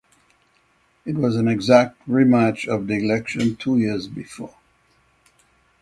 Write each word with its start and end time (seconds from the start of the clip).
It 1.05 1.15
was 1.15 1.35
an 1.35 1.47
exact 1.47 2.09
rematch 2.09 2.67
of 2.67 2.87
the 2.87 2.95
election 2.95 3.55
two 3.55 3.77
years 3.77 4.07
before. 4.07 4.55